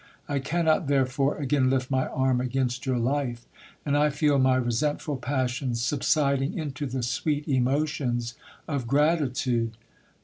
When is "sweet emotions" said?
7.03-8.33